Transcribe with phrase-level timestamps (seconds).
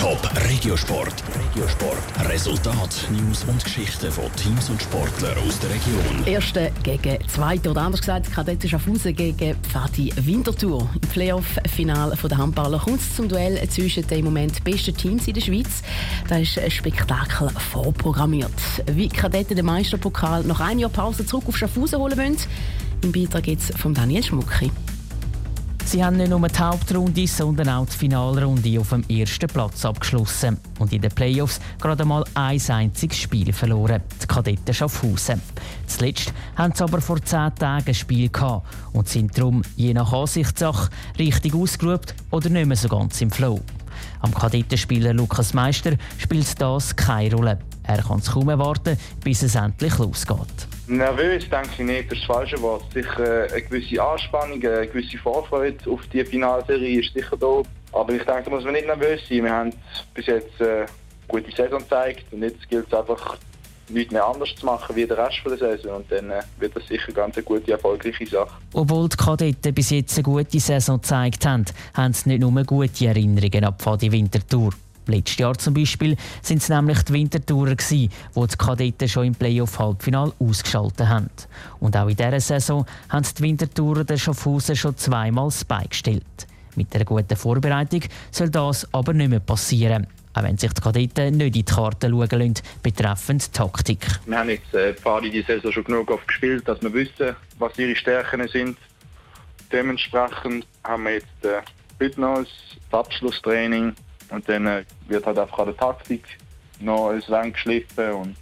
[0.00, 1.12] Top Regiosport.
[1.38, 2.30] Regiosport.
[2.30, 6.24] Resultat, News und Geschichten von Teams und Sportlern aus der Region.
[6.24, 10.88] Erste gegen zweite oder anders gesagt Kadetten Schaffhausen gegen Pfadi Winterthur.
[10.94, 15.34] Im Playoff-Finale der Handballer kommt es zum Duell zwischen den im Moment besten Teams in
[15.34, 15.82] der Schweiz.
[16.30, 18.50] Da ist ein Spektakel vorprogrammiert.
[18.86, 22.36] Wie Kadetten den Meisterpokal nach einem Jahr Pause zurück auf Schaffhausen holen wollen,
[23.02, 24.70] im Beitrag jetzt von Daniel Schmucki.
[25.90, 30.56] Sie haben nicht nur die Hauptrunde, sondern auch die Finalrunde auf dem ersten Platz abgeschlossen
[30.78, 35.42] und in den Playoffs gerade mal ein einziges Spiel verloren, die Kadetten Schaffhausen.
[35.88, 40.12] Zuletzt haben sie aber vor zehn Tagen ein Spiel gehabt und sind darum je nach
[40.12, 43.58] Ansichtssache richtig ausgelobt oder nicht mehr so ganz im Flow.
[44.20, 47.58] Am Kadettenspieler Lukas Meister spielt das keine Rolle.
[47.82, 50.68] Er kann es kaum erwarten, bis es endlich losgeht.
[50.90, 52.82] Nervös denke ich nicht, das ist das falsche Wort.
[52.92, 57.62] Sicher eine gewisse Anspannung, eine gewisse Vorfreude auf die Finalserie ist sicher da.
[57.92, 59.44] Aber ich denke, da muss man nicht nervös sein.
[59.44, 59.72] Wir haben
[60.14, 60.86] bis jetzt eine
[61.28, 63.38] gute Saison gezeigt und jetzt gilt es einfach,
[63.88, 65.98] nichts mehr anders zu machen wie der Rest der Saison.
[65.98, 68.50] Und dann äh, wird das sicher ganz eine gute, erfolgreiche Sache.
[68.72, 73.06] Obwohl die Kadetten bis jetzt eine gute Saison gezeigt haben, haben sie nicht nur gute
[73.06, 74.72] Erinnerungen an die Wintertour.
[75.10, 79.34] Letztes Jahr zum Beispiel sind es nämlich die Wintertourer gewesen, wo die Kadetten schon im
[79.34, 81.30] Playoff-Halbfinal ausgeschaltet haben.
[81.80, 86.46] Und auch in dieser Saison haben die Wintertourer den Schaffhausen schon zweimal das Bein gestellt.
[86.76, 90.06] Mit einer guten Vorbereitung soll das aber nicht mehr passieren.
[90.32, 94.06] Auch wenn sich die Kadetten nicht in die Karten schauen lassen, betreffend Taktik.
[94.26, 97.96] Wir haben jetzt äh, die Saison schon genug oft gespielt, dass wir wissen, was ihre
[97.96, 98.78] Stärken sind.
[99.72, 101.62] Dementsprechend haben wir jetzt äh,
[102.00, 102.48] heute noch das
[102.92, 103.94] Abschlusstraining
[104.30, 106.24] und dann äh, wird halt einfach an der Taktik
[106.80, 108.36] noch ein wenig geschliffen und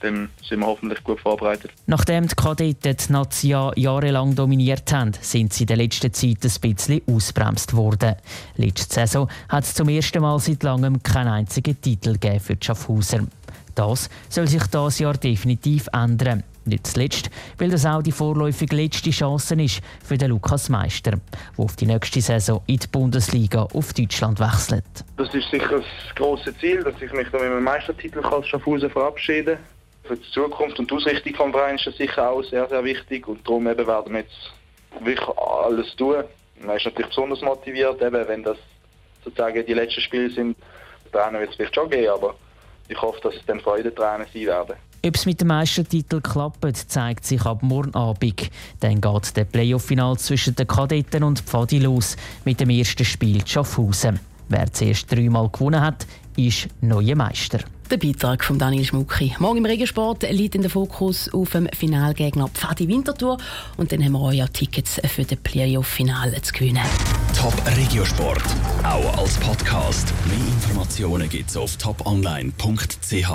[0.00, 1.72] dann sind wir hoffentlich gut vorbereitet.
[1.86, 6.74] Nachdem die Kadetten die Nazia jahrelang dominiert haben, sind sie in der letzten Zeit ein
[6.74, 8.14] bisschen ausbremst worden.
[8.56, 13.26] Letzte Saison hat es zum ersten Mal seit langem keinen einzigen Titel für die Schaffhauser.
[13.74, 16.42] Das soll sich dieses Jahr definitiv ändern.
[16.68, 21.20] Nicht zuletzt, weil das auch die vorläufig letzte Chance ist für den Lukas Meister, der
[21.56, 24.84] auf die nächste Saison in die Bundesliga auf Deutschland wechselt.
[25.16, 29.58] Das ist sicher das große Ziel, dass ich mich mit einem Meistertitel als Schaffhausen verabschiede.
[30.04, 33.26] Für die Zukunft und die Ausrichtung des Vereins ist das sicher auch sehr, sehr wichtig
[33.26, 34.52] und darum eben werden wir jetzt
[35.00, 36.24] wirklich alles tun.
[36.60, 38.58] Man ist natürlich besonders motiviert, eben, wenn das
[39.24, 40.56] sozusagen die letzten Spiele sind.
[41.12, 42.34] Tränen wird es vielleicht schon gehen, aber
[42.88, 44.76] ich hoffe, dass es dann Freudentränen sein werden.
[45.04, 48.50] Ob es mit dem Meistertitel klappt, zeigt sich ab morgen Abend.
[48.80, 54.18] Dann geht der Playoff-Final zwischen den Kadetten und Pfadi los mit dem ersten Spiel Schaffhausen.
[54.48, 57.60] Wer zuerst dreimal gewonnen hat, ist neuer Meister.
[57.90, 59.34] Der Beitrag von Daniel Schmucki.
[59.38, 63.38] Morgen im Regensport liegt in der Fokus auf dem Finalgegner Pfadi Winterthur.
[63.78, 66.84] Und dann haben wir euch auch Tickets für das Playoff-Finale zu gewinnen.
[67.34, 68.44] Top Regiosport,
[68.82, 70.12] auch als Podcast.
[70.26, 73.28] Mehr Informationen gibt es auf toponline.ch.